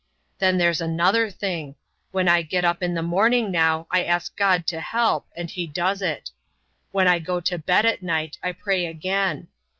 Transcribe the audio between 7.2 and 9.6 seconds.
to bed at night, I pray again.